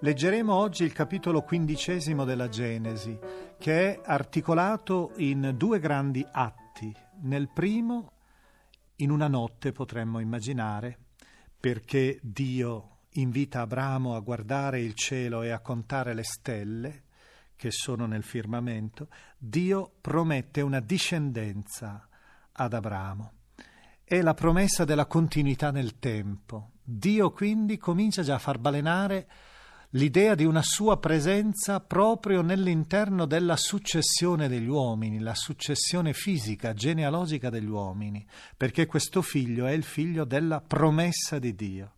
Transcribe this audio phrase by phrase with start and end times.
[0.00, 3.18] Leggeremo oggi il capitolo quindicesimo della Genesi,
[3.58, 6.94] che è articolato in due grandi atti.
[7.22, 8.12] Nel primo,
[8.96, 10.98] in una notte potremmo immaginare,
[11.58, 17.02] perché Dio invita Abramo a guardare il cielo e a contare le stelle
[17.56, 22.08] che sono nel firmamento, Dio promette una discendenza
[22.52, 23.32] ad Abramo.
[24.04, 26.70] È la promessa della continuità nel tempo.
[26.84, 29.28] Dio quindi comincia già a far balenare
[29.92, 37.48] l'idea di una sua presenza proprio nell'interno della successione degli uomini, la successione fisica, genealogica
[37.48, 41.92] degli uomini, perché questo figlio è il figlio della promessa di Dio.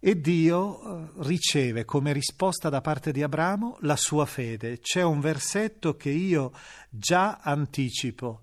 [0.00, 4.78] E Dio eh, riceve come risposta da parte di Abramo la sua fede.
[4.78, 6.52] C'è un versetto che io
[6.88, 8.42] già anticipo.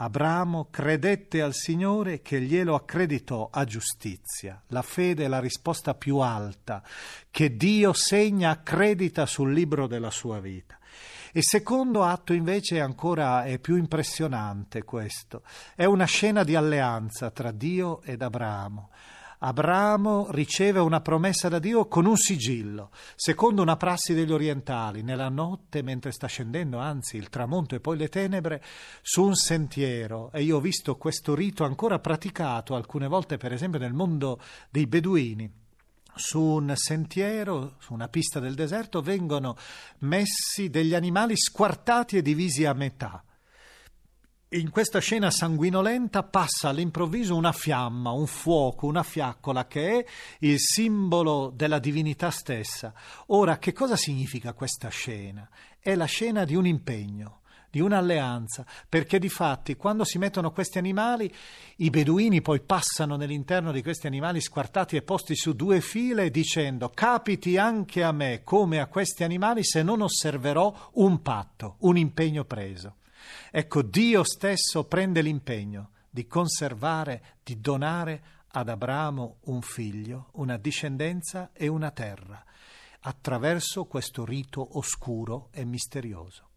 [0.00, 4.62] Abramo credette al Signore che glielo accreditò a giustizia.
[4.68, 6.84] La fede è la risposta più alta
[7.32, 10.78] che Dio segna, accredita sul libro della sua vita.
[11.32, 15.42] Il secondo atto invece è ancora è più impressionante questo.
[15.74, 18.90] È una scena di alleanza tra Dio ed Abramo.
[19.40, 25.28] Abramo riceve una promessa da Dio con un sigillo, secondo una prassi degli orientali, nella
[25.28, 28.60] notte mentre sta scendendo, anzi il tramonto e poi le tenebre,
[29.00, 30.32] su un sentiero.
[30.32, 34.40] E io ho visto questo rito ancora praticato alcune volte, per esempio, nel mondo
[34.70, 35.66] dei beduini
[36.18, 39.56] su un sentiero, su una pista del deserto, vengono
[39.98, 43.22] messi degli animali squartati e divisi a metà.
[44.52, 50.06] In questa scena sanguinolenta passa all'improvviso una fiamma, un fuoco, una fiaccola che è
[50.38, 52.94] il simbolo della divinità stessa.
[53.26, 55.46] Ora, che cosa significa questa scena?
[55.78, 60.78] È la scena di un impegno, di un'alleanza, perché di fatti quando si mettono questi
[60.78, 61.30] animali,
[61.76, 66.88] i beduini poi passano nell'interno di questi animali squartati e posti su due file dicendo
[66.88, 72.44] capiti anche a me come a questi animali se non osserverò un patto, un impegno
[72.46, 72.94] preso.
[73.58, 78.22] Ecco, Dio stesso prende l'impegno di conservare, di donare
[78.52, 82.40] ad Abramo un figlio, una discendenza e una terra,
[83.00, 86.48] attraverso questo rito oscuro e misterioso.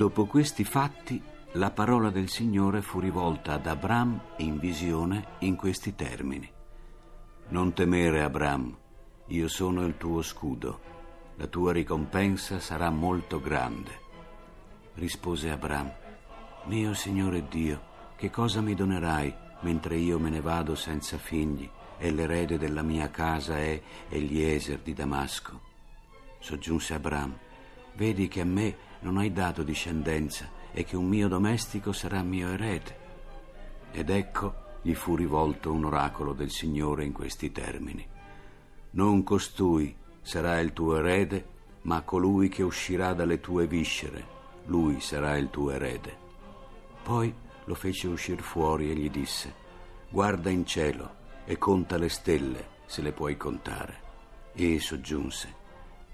[0.00, 5.94] Dopo questi fatti, la parola del Signore fu rivolta ad Abram in visione in questi
[5.94, 6.50] termini.
[7.48, 8.74] Non temere, Abram,
[9.26, 10.80] io sono il tuo scudo,
[11.36, 13.90] la tua ricompensa sarà molto grande.
[14.94, 15.92] Rispose Abram,
[16.64, 17.82] mio Signore Dio,
[18.16, 21.68] che cosa mi donerai mentre io me ne vado senza figli
[21.98, 25.60] e l'erede della mia casa è Eliezer di Damasco?
[26.38, 27.36] Soggiunse Abram,
[27.96, 32.48] vedi che a me non hai dato discendenza e che un mio domestico sarà mio
[32.48, 32.98] erede.
[33.92, 38.06] Ed ecco gli fu rivolto un oracolo del Signore in questi termini.
[38.92, 41.46] Non costui sarà il tuo erede,
[41.82, 46.16] ma colui che uscirà dalle tue viscere, lui sarà il tuo erede.
[47.02, 49.54] Poi lo fece uscir fuori e gli disse,
[50.08, 54.08] guarda in cielo e conta le stelle, se le puoi contare.
[54.52, 55.54] E soggiunse,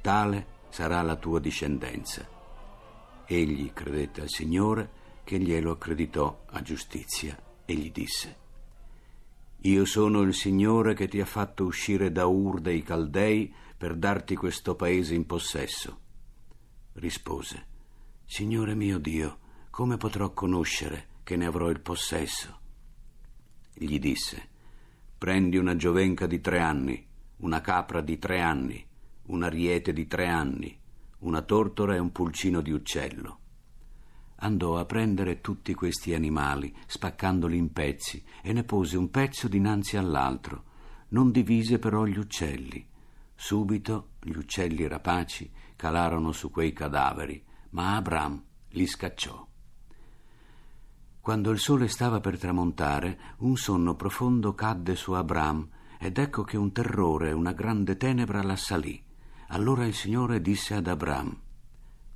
[0.00, 2.36] tale sarà la tua discendenza.
[3.28, 4.90] Egli credette al Signore
[5.25, 8.37] che glielo accreditò a giustizia e gli disse,
[9.62, 14.37] Io sono il Signore che ti ha fatto uscire da Ur dei Caldei per darti
[14.37, 15.99] questo paese in possesso.
[16.93, 17.67] Rispose,
[18.25, 19.38] Signore mio Dio,
[19.70, 22.61] come potrò conoscere che ne avrò il possesso?
[23.75, 24.49] Gli disse,
[25.19, 27.05] Prendi una giovenca di tre anni,
[27.38, 28.87] una capra di tre anni,
[29.25, 30.78] un ariete di tre anni,
[31.26, 33.40] una tortora e un pulcino di uccello.
[34.37, 39.96] Andò a prendere tutti questi animali, spaccandoli in pezzi, e ne pose un pezzo dinanzi
[39.96, 40.64] all'altro.
[41.08, 42.87] Non divise però gli uccelli.
[43.34, 49.44] Subito gli uccelli rapaci calarono su quei cadaveri, ma Abram li scacciò.
[51.20, 55.69] Quando il sole stava per tramontare, un sonno profondo cadde su Abram,
[55.99, 59.06] ed ecco che un terrore una grande tenebra l'assalì.
[59.48, 61.40] Allora il Signore disse ad Abram,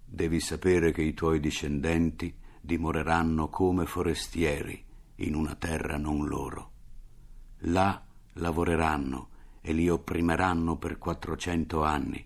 [0.05, 4.85] Devi sapere che i tuoi discendenti dimoreranno come forestieri
[5.17, 6.73] in una terra non loro.
[7.65, 8.05] Là
[8.35, 9.29] lavoreranno
[9.61, 12.25] e li opprimeranno per quattrocento anni,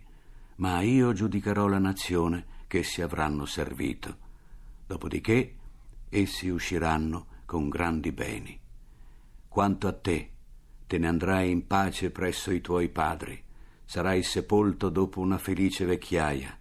[0.56, 4.16] ma io giudicherò la nazione che essi avranno servito.
[4.86, 5.56] Dopodiché
[6.08, 8.58] essi usciranno con grandi beni.
[9.48, 10.30] Quanto a te,
[10.86, 13.42] te ne andrai in pace presso i tuoi padri
[13.84, 16.58] sarai sepolto dopo una felice vecchiaia.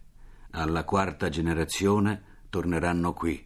[0.52, 3.44] Alla quarta generazione torneranno qui,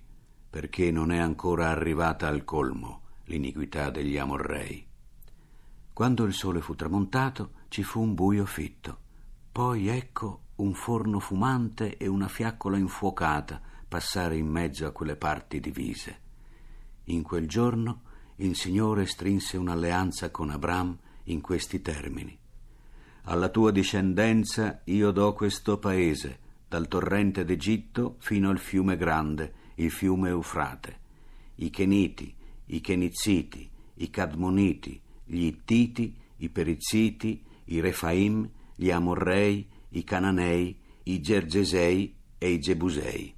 [0.49, 4.85] perché non è ancora arrivata al colmo l'iniquità degli Amorrei.
[5.93, 8.99] Quando il sole fu tramontato, ci fu un buio fitto.
[9.51, 15.59] Poi ecco un forno fumante e una fiaccola infuocata passare in mezzo a quelle parti
[15.59, 16.21] divise.
[17.05, 18.01] In quel giorno
[18.37, 22.37] il Signore strinse un'alleanza con Abram in questi termini.
[23.29, 29.91] Alla tua discendenza io do questo paese, dal torrente d'Egitto fino al fiume grande, il
[29.91, 30.99] fiume Eufrate.
[31.55, 32.33] I Keniti,
[32.67, 41.19] i Keniziti, i Cadmoniti, gli Ittiti, i Perizziti, i Refaim, gli Amorrei, i Cananei, i
[41.19, 43.36] Gergesei e i Gebusei.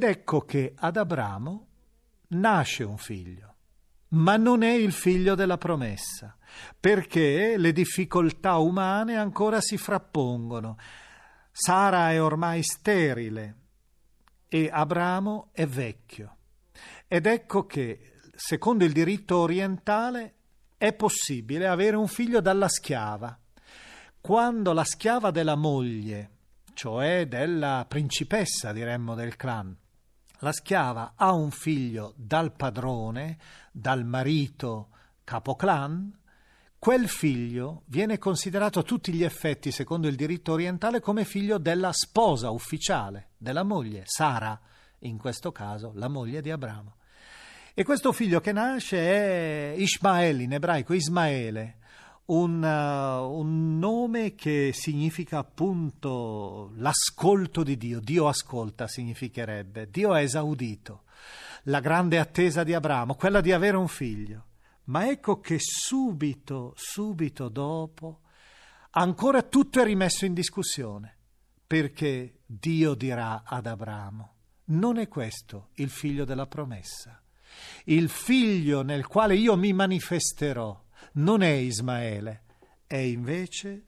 [0.00, 1.66] Ed ecco che ad Abramo
[2.28, 3.56] nasce un figlio,
[4.12, 6.38] ma non è il figlio della promessa,
[6.80, 10.78] perché le difficoltà umane ancora si frappongono.
[11.52, 13.56] Sara è ormai sterile
[14.48, 16.36] e Abramo è vecchio.
[17.06, 20.34] Ed ecco che, secondo il diritto orientale,
[20.78, 23.38] è possibile avere un figlio dalla schiava.
[24.18, 26.30] Quando la schiava della moglie
[26.72, 29.76] cioè della principessa, diremmo, del clan.
[30.42, 33.38] La schiava ha un figlio dal padrone,
[33.70, 34.88] dal marito
[35.22, 36.18] capoclan,
[36.78, 41.92] quel figlio viene considerato a tutti gli effetti, secondo il diritto orientale, come figlio della
[41.92, 44.58] sposa ufficiale, della moglie, Sara,
[45.00, 46.94] in questo caso la moglie di Abramo.
[47.74, 51.79] E questo figlio che nasce è Ishmael, in ebraico Ismaele,
[52.30, 58.00] un, uh, un, nome che significa appunto l'ascolto di Dio.
[58.00, 59.90] Dio ascolta significherebbe.
[59.90, 61.02] Dio ha esaudito
[61.64, 64.46] la grande attesa di Abramo, quella di avere un figlio.
[64.84, 68.20] Ma ecco che subito, subito dopo,
[68.90, 71.16] ancora tutto è rimesso in discussione,
[71.66, 74.34] perché Dio dirà ad Abramo,
[74.66, 77.22] non è questo il figlio della promessa,
[77.84, 82.42] il figlio nel quale io mi manifesterò non è Ismaele,
[82.86, 83.84] è invece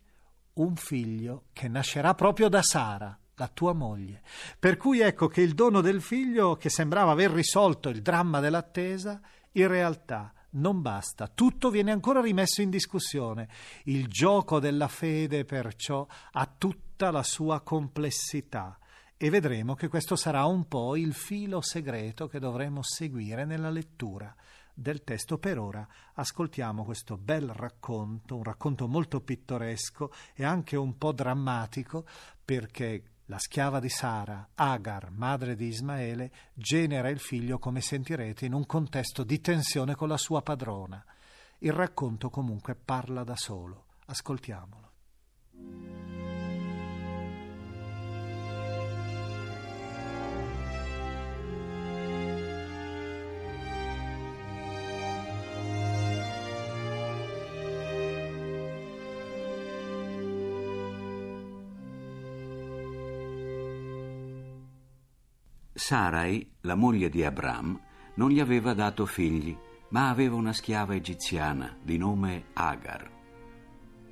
[0.54, 4.22] un figlio che nascerà proprio da Sara, la tua moglie.
[4.58, 9.20] Per cui ecco che il dono del figlio, che sembrava aver risolto il dramma dell'attesa,
[9.52, 13.48] in realtà non basta, tutto viene ancora rimesso in discussione.
[13.84, 18.76] Il gioco della fede, perciò, ha tutta la sua complessità
[19.16, 24.34] e vedremo che questo sarà un po' il filo segreto che dovremo seguire nella lettura
[24.74, 25.38] del testo.
[25.38, 32.04] Per ora ascoltiamo questo bel racconto, un racconto molto pittoresco e anche un po' drammatico,
[32.44, 38.52] perché la schiava di Sara, Agar, madre di Ismaele, genera il figlio, come sentirete, in
[38.52, 41.02] un contesto di tensione con la sua padrona.
[41.58, 43.86] Il racconto comunque parla da solo.
[44.06, 44.91] Ascoltiamolo.
[65.84, 67.76] Sarai, la moglie di Abram,
[68.14, 69.58] non gli aveva dato figli,
[69.88, 73.10] ma aveva una schiava egiziana di nome Agar.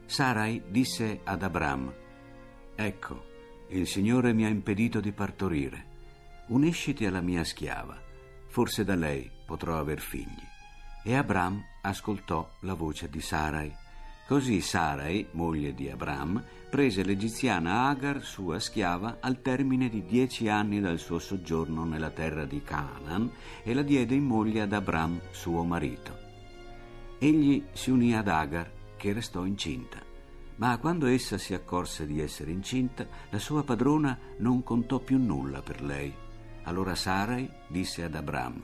[0.04, 1.94] Sarai disse ad Abram,
[2.74, 3.24] Ecco,
[3.68, 5.86] il Signore mi ha impedito di partorire.
[6.48, 7.96] Unisciti alla mia schiava,
[8.48, 10.42] forse da lei potrò aver figli.
[11.04, 13.72] E Abram ascoltò la voce di Sarai.
[14.30, 20.80] Così Sarai, moglie di Abram, prese l'egiziana Agar, sua schiava, al termine di dieci anni
[20.80, 23.28] dal suo soggiorno nella terra di Canaan
[23.64, 26.16] e la diede in moglie ad Abram, suo marito.
[27.18, 29.98] Egli si unì ad Agar, che restò incinta.
[30.58, 35.60] Ma quando essa si accorse di essere incinta, la sua padrona non contò più nulla
[35.60, 36.14] per lei.
[36.62, 38.62] Allora Sarai disse ad Abram,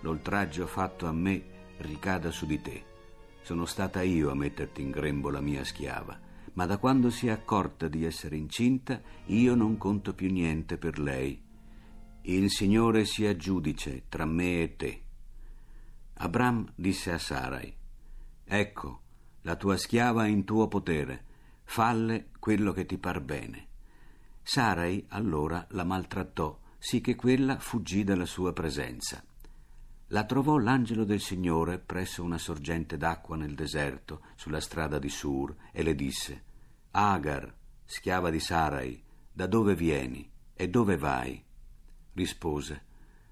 [0.00, 1.40] L'oltraggio fatto a me
[1.76, 2.87] ricada su di te
[3.42, 6.18] sono stata io a metterti in grembo la mia schiava,
[6.54, 10.98] ma da quando si è accorta di essere incinta, io non conto più niente per
[10.98, 11.40] lei.
[12.22, 15.02] Il Signore sia giudice tra me e te.
[16.14, 17.74] Abram disse a Sarai,
[18.44, 19.00] Ecco,
[19.42, 21.24] la tua schiava è in tuo potere,
[21.64, 23.66] falle quello che ti par bene.
[24.42, 29.22] Sarai allora la maltrattò, sì che quella fuggì dalla sua presenza
[30.08, 35.54] la trovò l'angelo del Signore presso una sorgente d'acqua nel deserto, sulla strada di Sur,
[35.70, 36.44] e le disse:
[36.92, 41.42] Agar, schiava di Sarai, da dove vieni e dove vai?
[42.14, 42.84] Rispose: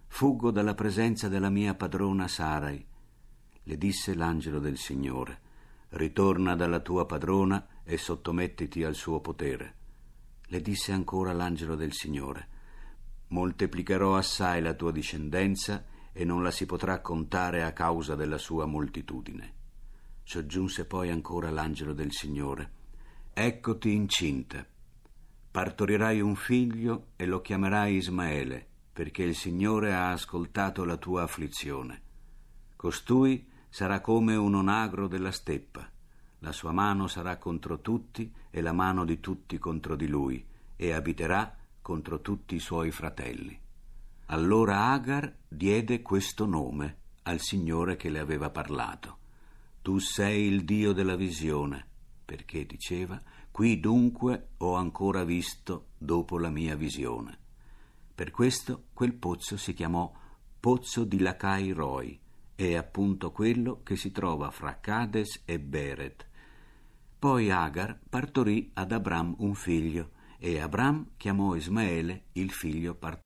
[0.07, 2.85] Fuggo dalla presenza della mia padrona Sarai.
[3.63, 5.41] Le disse l'angelo del Signore:
[5.89, 9.75] Ritorna dalla tua padrona e sottomettiti al suo potere.
[10.49, 12.49] Le disse ancora l'angelo del Signore:
[13.29, 15.85] Moltiplicherò assai la tua discendenza
[16.19, 19.53] e non la si potrà contare a causa della sua moltitudine.
[20.23, 22.71] Soggiunse poi ancora l'angelo del Signore,
[23.35, 24.67] Eccoti incinta,
[25.51, 32.01] partorirai un figlio e lo chiamerai Ismaele, perché il Signore ha ascoltato la tua afflizione.
[32.77, 35.87] Costui sarà come un onagro della steppa,
[36.39, 40.43] la sua mano sarà contro tutti e la mano di tutti contro di lui,
[40.77, 43.65] e abiterà contro tutti i suoi fratelli.
[44.27, 49.19] Allora Agar diede questo nome al Signore che le aveva parlato.
[49.83, 51.87] Tu sei il Dio della visione,
[52.25, 57.39] perché diceva, qui dunque ho ancora visto dopo la mia visione.
[58.13, 60.13] Per questo quel pozzo si chiamò
[60.59, 62.19] Pozzo di Lacai Roi,
[62.57, 66.27] è appunto quello che si trova fra Cades e Beret.
[67.17, 73.26] Poi Agar partorì ad Abram un figlio, e Abram chiamò Ismaele il figlio partorito.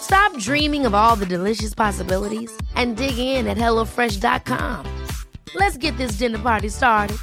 [0.00, 4.86] Stop dreaming of all the delicious possibilities and dig in at HelloFresh.com.
[5.54, 7.18] Let's get this dinner party started.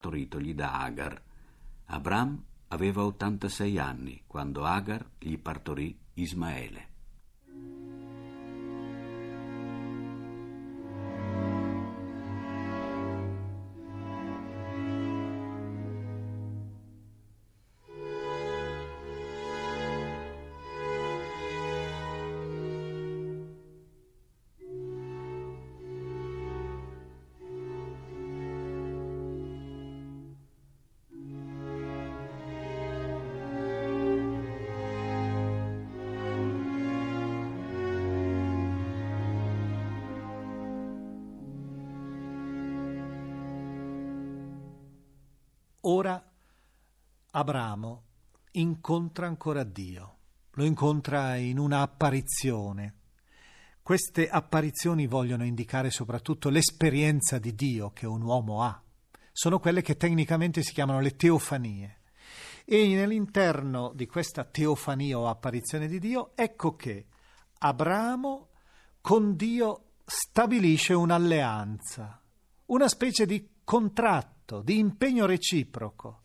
[0.00, 1.20] Toritogli da Agar.
[1.86, 6.95] Abram aveva 86 anni quando Agar gli partorì Ismaele.
[45.88, 46.20] Ora
[47.30, 48.04] Abramo
[48.52, 50.16] incontra ancora Dio,
[50.54, 52.94] lo incontra in una apparizione.
[53.82, 58.82] Queste apparizioni vogliono indicare soprattutto l'esperienza di Dio che un uomo ha.
[59.30, 62.00] Sono quelle che tecnicamente si chiamano le teofanie.
[62.64, 67.06] E nell'interno di questa teofania o apparizione di Dio, ecco che
[67.58, 68.48] Abramo
[69.00, 72.20] con Dio stabilisce un'alleanza,
[72.66, 76.20] una specie di contratto patto, di impegno reciproco.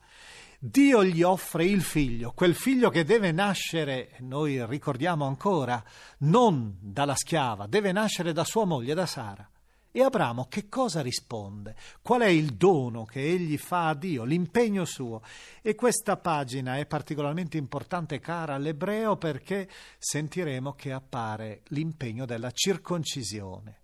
[0.60, 5.84] Dio gli offre il figlio, quel figlio che deve nascere, noi ricordiamo ancora,
[6.20, 9.50] non dalla schiava, deve nascere da sua moglie, da Sara.
[9.94, 11.75] E Abramo che cosa risponde?
[12.01, 15.22] Qual è il dono che egli fa a Dio, l'impegno suo?
[15.62, 22.51] E questa pagina è particolarmente importante e cara all'ebreo perché sentiremo che appare l'impegno della
[22.51, 23.80] circoncisione.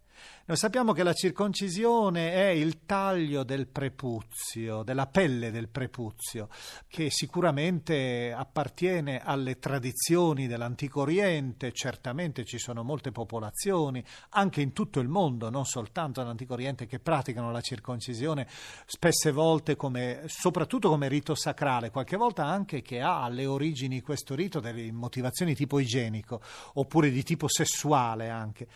[0.48, 6.48] Noi sappiamo che la circoncisione è il taglio del prepuzio, della pelle del prepuzio,
[6.88, 15.02] che sicuramente appartiene alle tradizioni dell'Antico Oriente, certamente ci sono molte popolazioni, anche in tutto
[15.02, 18.48] il mondo, non soltanto nell'Antico Oriente, che praticano la circoncisione
[18.86, 24.34] spesse volte come, soprattutto come rito sacrale, qualche volta anche che ha alle origini questo
[24.34, 26.42] rito delle motivazioni tipo igienico,
[26.76, 28.68] oppure di tipo sessuale anche.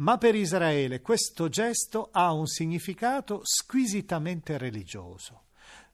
[0.00, 5.42] Ma per Israele questo gesto ha un significato squisitamente religioso.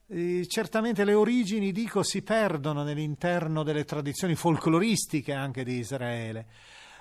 [0.07, 6.47] E certamente le origini, dico, si perdono nell'interno delle tradizioni folcloristiche anche di Israele,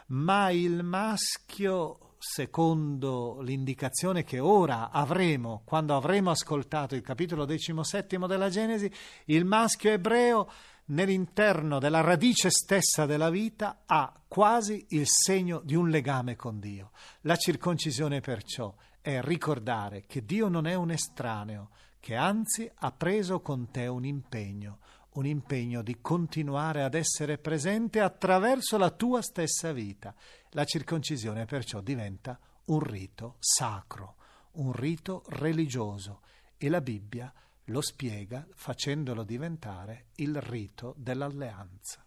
[0.07, 8.49] ma il maschio, secondo l'indicazione che ora avremo, quando avremo ascoltato il capitolo diciassettimo della
[8.49, 8.91] Genesi,
[9.27, 10.51] il maschio ebreo
[10.87, 16.91] nell'interno della radice stessa della vita ha quasi il segno di un legame con Dio.
[17.23, 21.71] La circoncisione perciò è ricordare che Dio non è un estraneo,
[22.01, 24.79] che anzi ha preso con te un impegno,
[25.15, 30.15] un impegno di continuare ad essere presente attraverso la tua stessa vita.
[30.51, 34.17] La circoncisione perciò diventa un rito sacro,
[34.53, 36.21] un rito religioso
[36.57, 37.33] e la Bibbia
[37.67, 42.05] lo spiega facendolo diventare il rito dell'alleanza.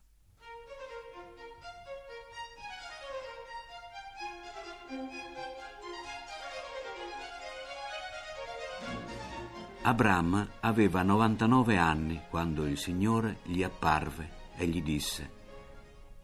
[9.82, 15.30] Abram aveva 99 anni quando il Signore gli apparve e gli disse,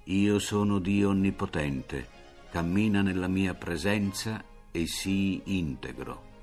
[0.05, 2.07] Io sono Dio Onnipotente,
[2.51, 6.34] cammina nella mia presenza e sii integro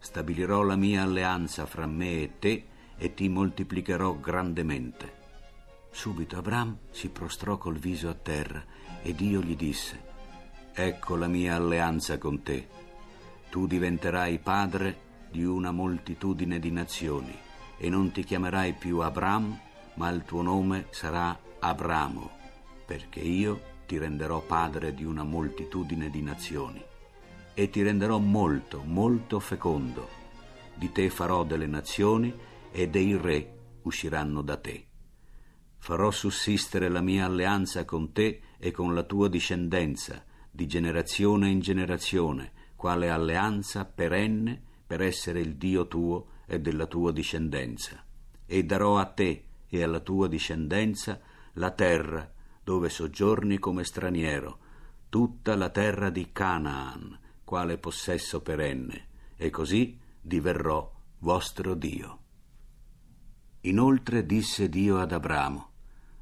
[0.00, 5.18] stabilirò la mia alleanza fra me e te e ti moltiplicherò grandemente.
[5.90, 8.64] Subito Abram si prostrò col viso a terra
[9.02, 10.08] ed Dio gli disse,
[10.72, 12.66] Ecco la mia alleanza con te.
[13.50, 17.36] Tu diventerai padre di una moltitudine di nazioni
[17.76, 19.58] e non ti chiamerai più Abram,
[19.94, 22.30] ma il tuo nome sarà Abramo,
[22.86, 26.88] perché io ti renderò padre di una moltitudine di nazioni
[27.60, 30.08] e ti renderò molto, molto fecondo.
[30.74, 32.34] Di te farò delle nazioni
[32.72, 34.86] e dei re usciranno da te.
[35.76, 41.60] Farò sussistere la mia alleanza con te e con la tua discendenza, di generazione in
[41.60, 48.02] generazione, quale alleanza perenne per essere il Dio tuo e della tua discendenza.
[48.46, 51.20] E darò a te e alla tua discendenza
[51.52, 52.26] la terra
[52.64, 54.58] dove soggiorni come straniero,
[55.10, 57.18] tutta la terra di Canaan,
[57.50, 62.18] quale possesso perenne, e così diverrò vostro Dio.
[63.62, 65.70] Inoltre disse Dio ad Abramo,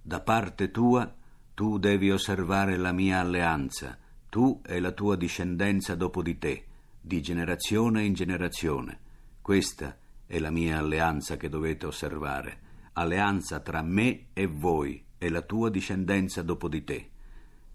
[0.00, 1.14] da parte tua
[1.52, 3.98] tu devi osservare la mia alleanza,
[4.30, 6.64] tu e la tua discendenza dopo di te,
[6.98, 8.98] di generazione in generazione.
[9.42, 12.60] Questa è la mia alleanza che dovete osservare,
[12.94, 17.10] alleanza tra me e voi e la tua discendenza dopo di te.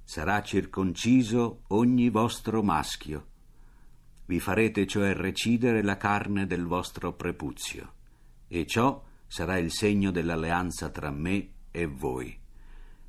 [0.04, 3.28] Sarà circonciso ogni vostro maschio
[4.26, 7.94] vi farete cioè recidere la carne del vostro prepuzio,
[8.48, 12.40] e ciò sarà il segno dell'alleanza tra me e voi.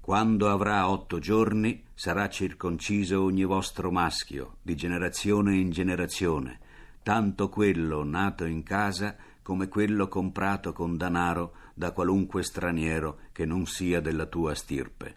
[0.01, 6.59] Quando avrà otto giorni sarà circonciso ogni vostro maschio, di generazione in generazione,
[7.03, 13.67] tanto quello nato in casa come quello comprato con danaro da qualunque straniero che non
[13.67, 15.17] sia della tua stirpe.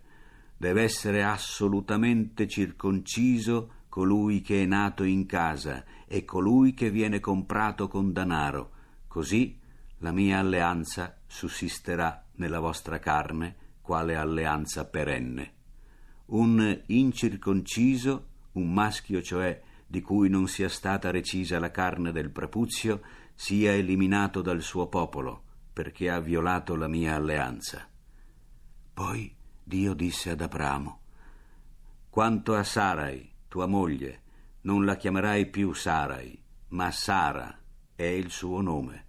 [0.57, 7.87] Deve essere assolutamente circonciso colui che è nato in casa e colui che viene comprato
[7.87, 8.69] con danaro,
[9.07, 9.59] così
[9.97, 15.53] la mia alleanza sussisterà nella vostra carne quale alleanza perenne.
[16.25, 23.01] Un incirconciso, un maschio cioè di cui non sia stata recisa la carne del prepuzio,
[23.33, 25.41] sia eliminato dal suo popolo,
[25.73, 27.89] perché ha violato la mia alleanza.
[28.93, 30.99] Poi Dio disse ad Abramo,
[32.11, 34.21] Quanto a Sarai, tua moglie,
[34.61, 37.59] non la chiamerai più Sarai, ma Sara
[37.95, 39.05] è il suo nome.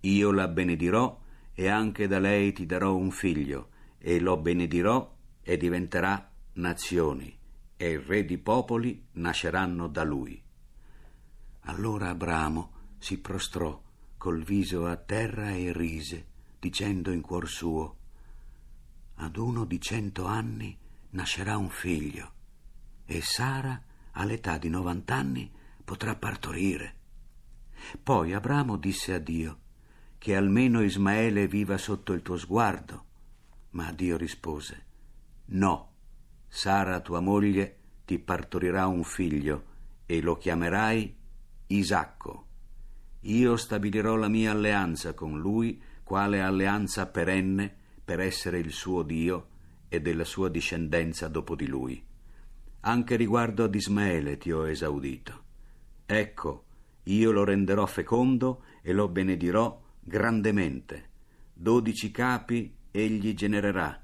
[0.00, 1.20] Io la benedirò
[1.52, 7.36] e anche da lei ti darò un figlio e lo benedirò e diventerà nazioni,
[7.76, 10.42] e re di popoli nasceranno da lui.
[11.62, 13.80] Allora Abramo si prostrò
[14.16, 16.26] col viso a terra e rise,
[16.58, 17.96] dicendo in cuor suo,
[19.16, 20.76] ad uno di cento anni
[21.10, 22.32] nascerà un figlio,
[23.12, 25.50] e Sara, all'età di novant'anni,
[25.82, 26.94] potrà partorire.
[28.00, 29.58] Poi Abramo disse a Dio,
[30.16, 33.04] che almeno Ismaele viva sotto il tuo sguardo,
[33.70, 34.84] ma Dio rispose,
[35.46, 35.90] No,
[36.46, 39.64] Sara tua moglie ti partorirà un figlio
[40.06, 41.12] e lo chiamerai
[41.66, 42.46] Isacco.
[43.22, 49.48] Io stabilirò la mia alleanza con lui, quale alleanza perenne per essere il suo Dio
[49.88, 52.08] e della sua discendenza dopo di lui.
[52.80, 55.44] Anche riguardo ad Ismaele ti ho esaudito.
[56.06, 56.64] Ecco,
[57.04, 61.08] io lo renderò fecondo e lo benedirò grandemente.
[61.52, 64.02] Dodici capi egli genererà,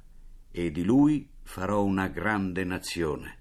[0.51, 3.39] e di lui farò una grande nazione.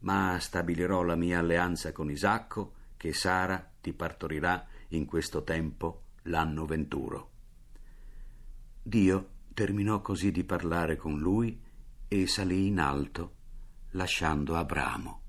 [0.00, 6.66] Ma stabilirò la mia alleanza con Isacco, che Sara ti partorirà in questo tempo l'anno
[6.66, 7.30] venturo.
[8.82, 11.58] Dio terminò così di parlare con lui
[12.08, 13.34] e salì in alto,
[13.94, 15.20] lasciando Abramo.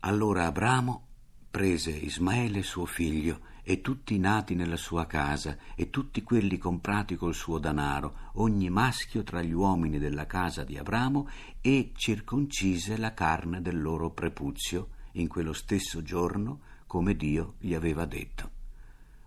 [0.00, 1.04] Allora Abramo
[1.50, 7.16] prese Ismaele suo figlio e tutti i nati nella sua casa e tutti quelli comprati
[7.16, 11.28] col suo danaro, ogni maschio tra gli uomini della casa di Abramo,
[11.60, 18.04] e circoncise la carne del loro prepuzio in quello stesso giorno, come Dio gli aveva
[18.04, 18.50] detto.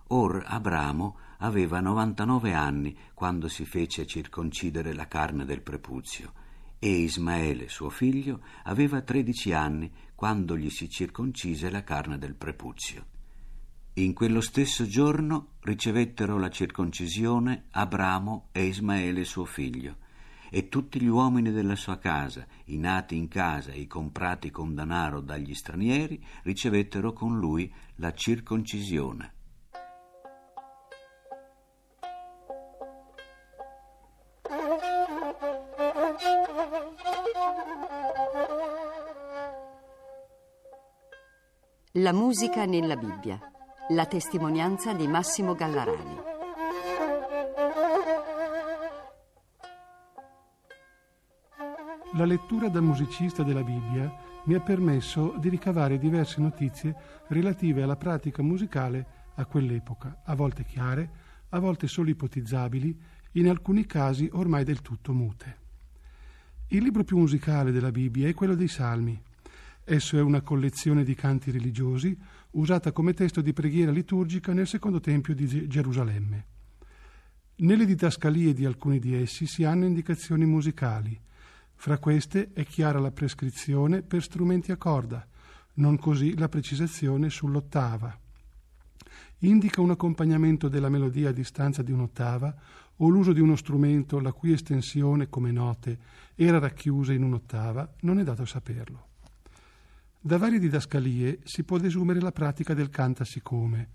[0.07, 6.33] Or Abramo aveva novantanove anni quando si fece circoncidere la carne del prepuzio,
[6.79, 13.05] e Ismaele, suo figlio, aveva tredici anni quando gli si circoncise la carne del prepuzio.
[13.93, 19.97] In quello stesso giorno ricevettero la circoncisione Abramo e Ismaele suo figlio,
[20.49, 24.73] e tutti gli uomini della sua casa, i nati in casa e i comprati con
[24.73, 29.33] danaro dagli stranieri, ricevettero con lui la circoncisione.
[42.01, 43.37] La musica nella Bibbia.
[43.89, 46.15] La testimonianza di Massimo Gallarani.
[52.13, 56.95] La lettura da musicista della Bibbia mi ha permesso di ricavare diverse notizie
[57.27, 61.09] relative alla pratica musicale a quell'epoca, a volte chiare,
[61.49, 62.97] a volte solo ipotizzabili,
[63.33, 65.57] in alcuni casi ormai del tutto mute.
[66.69, 69.21] Il libro più musicale della Bibbia è quello dei Salmi.
[69.91, 72.15] Esso è una collezione di canti religiosi
[72.51, 76.45] usata come testo di preghiera liturgica nel secondo tempio di Gerusalemme.
[77.55, 81.19] Nelle didascalie di alcuni di essi si hanno indicazioni musicali.
[81.73, 85.27] Fra queste è chiara la prescrizione per strumenti a corda,
[85.77, 88.15] non così la precisazione sull'ottava.
[89.39, 92.55] Indica un accompagnamento della melodia a distanza di un'ottava
[92.97, 95.97] o l'uso di uno strumento la cui estensione, come note,
[96.35, 99.07] era racchiusa in un'ottava, non è dato saperlo.
[100.21, 103.91] Da varie didascalie si può desumere la pratica del canta siccome.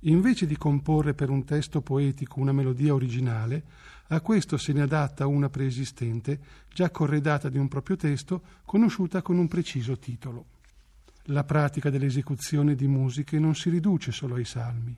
[0.00, 3.62] Invece di comporre per un testo poetico una melodia originale,
[4.08, 9.38] a questo se ne adatta una preesistente, già corredata di un proprio testo, conosciuta con
[9.38, 10.46] un preciso titolo.
[11.26, 14.96] La pratica dell'esecuzione di musiche non si riduce solo ai salmi,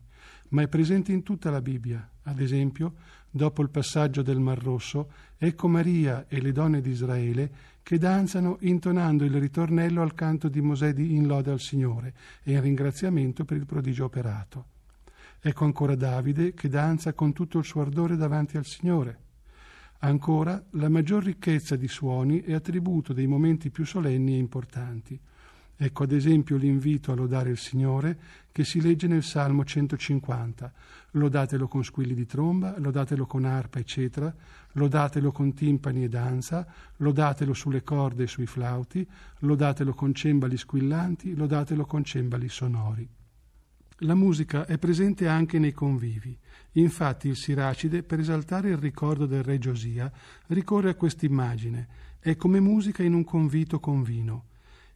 [0.49, 2.09] ma è presente in tutta la Bibbia.
[2.23, 2.95] Ad esempio,
[3.31, 7.53] dopo il passaggio del Mar Rosso, ecco Maria e le donne di Israele
[7.85, 12.53] che danzano intonando il ritornello al canto di Mosè di in lode al Signore e
[12.53, 14.69] in ringraziamento per il prodigio operato.
[15.39, 19.19] Ecco ancora Davide che danza con tutto il suo ardore davanti al Signore.
[19.99, 25.21] Ancora, la maggior ricchezza di suoni è attributo dei momenti più solenni e importanti.
[25.77, 28.17] Ecco ad esempio l'invito a lodare il Signore
[28.53, 30.73] che si legge nel Salmo 150.
[31.13, 34.33] Lodatelo con squilli di tromba, lodatelo con arpa, eccetera,
[34.73, 36.65] lodatelo con timpani e danza,
[36.97, 39.07] lodatelo sulle corde e sui flauti,
[39.41, 43.09] lodatelo con cembali squillanti, lodatelo con cembali sonori.
[43.99, 46.37] La musica è presente anche nei convivi.
[46.73, 50.11] Infatti il Siracide, per esaltare il ricordo del re Giosia,
[50.49, 51.89] ricorre a quest'immagine.
[52.19, 54.47] È come musica in un convito con vino.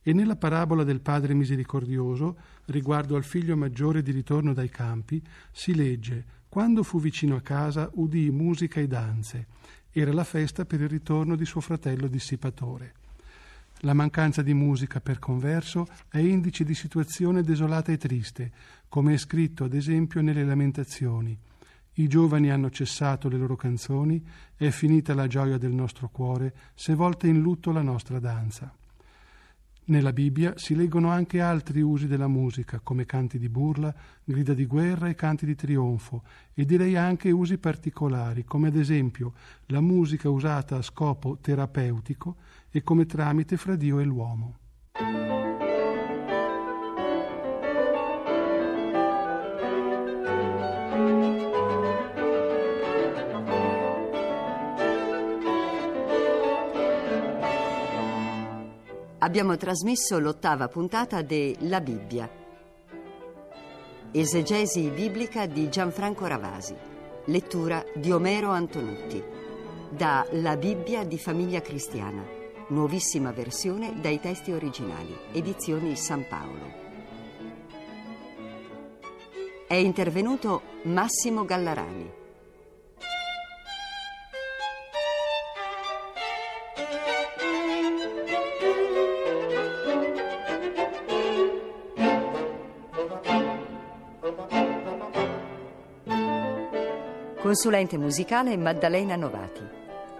[0.08, 5.74] E nella parabola del Padre misericordioso, riguardo al figlio maggiore di ritorno dai campi, si
[5.74, 9.48] legge Quando fu vicino a casa udì musica e danze.
[9.90, 12.94] Era la festa per il ritorno di suo fratello dissipatore.
[13.80, 18.50] La mancanza di musica, per converso, è indice di situazione desolata e triste,
[18.88, 21.38] come è scritto ad esempio nelle Lamentazioni.
[21.96, 24.24] I giovani hanno cessato le loro canzoni,
[24.56, 28.74] è finita la gioia del nostro cuore, s'è volta in lutto la nostra danza.
[29.88, 34.66] Nella Bibbia si leggono anche altri usi della musica, come canti di burla, grida di
[34.66, 39.32] guerra e canti di trionfo, e direi anche usi particolari, come ad esempio
[39.68, 42.36] la musica usata a scopo terapeutico
[42.68, 44.56] e come tramite fra Dio e l'uomo.
[59.28, 62.30] Abbiamo trasmesso l'ottava puntata de La Bibbia.
[64.10, 66.74] Esegesi biblica di Gianfranco Ravasi.
[67.26, 69.22] Lettura di Omero Antonutti.
[69.90, 72.24] Da La Bibbia di Famiglia Cristiana.
[72.68, 75.14] Nuovissima versione dai testi originali.
[75.32, 76.72] Edizioni San Paolo.
[79.66, 82.17] È intervenuto Massimo Gallarani.
[97.40, 99.62] Consulente musicale Maddalena Novati.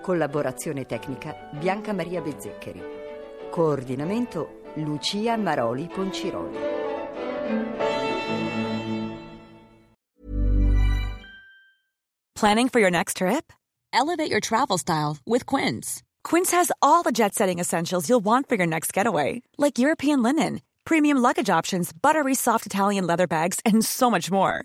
[0.01, 2.81] Collaborazione tecnica Bianca Maria Bezzeccheri.
[3.51, 6.57] Coordinamento Lucia Maroli Ponciroli.
[12.37, 13.53] Planning for your next trip?
[13.93, 16.05] Elevate your travel style with Quince.
[16.23, 20.23] Quince has all the jet setting essentials you'll want for your next getaway, like European
[20.23, 24.65] linen, premium luggage options, buttery soft Italian leather bags, and so much more